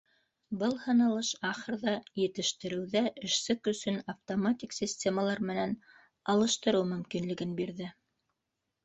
Был 0.61 0.71
һынылыш 0.83 1.27
ахырҙа 1.49 1.91
етештереүҙә 2.21 3.03
эшсе 3.29 3.55
көсөн 3.67 3.99
автоматик 4.13 4.73
системалар 4.79 5.45
менән 5.51 5.77
алыштырыу 6.35 6.89
мөмкинлеген 6.95 7.53
бирҙе. 7.61 7.91